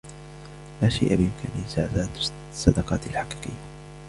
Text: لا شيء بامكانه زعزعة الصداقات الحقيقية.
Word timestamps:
لا 0.81 0.89
شيء 0.89 1.09
بامكانه 1.09 1.67
زعزعة 1.67 2.09
الصداقات 2.51 3.07
الحقيقية. 3.07 3.59